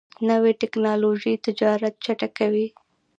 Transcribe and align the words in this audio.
نوې 0.29 0.51
ټکنالوژي 0.61 1.33
تجارت 1.45 1.93
چټکوي. 2.05 2.67